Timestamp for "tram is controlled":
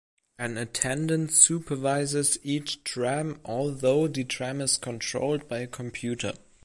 4.23-5.47